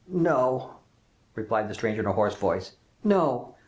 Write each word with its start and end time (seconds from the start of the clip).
"No," 0.07 0.77
replied 1.35 1.69
the 1.69 1.75
stranger 1.75 2.01
in 2.01 2.07
a 2.07 2.13
hoarse 2.13 2.33
voice; 2.33 2.75
"no! 3.03 3.53